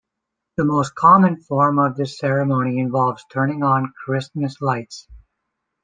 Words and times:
The 0.57 0.65
most 0.65 0.95
common 0.95 1.43
form 1.43 1.77
of 1.77 1.95
the 1.95 2.07
ceremony 2.07 2.79
involves 2.79 3.23
turning 3.31 3.61
on 3.61 3.93
Christmas 4.03 4.59
lights. 4.59 5.07